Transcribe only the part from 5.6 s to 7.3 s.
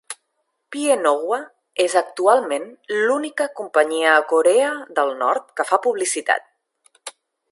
que fa publicitat.